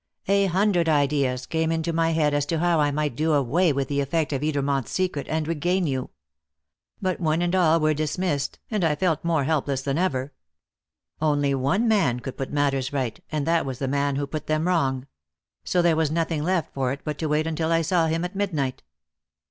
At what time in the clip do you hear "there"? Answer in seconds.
15.83-15.95